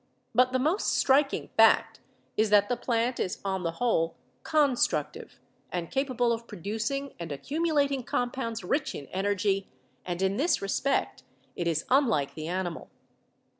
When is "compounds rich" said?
8.01-8.95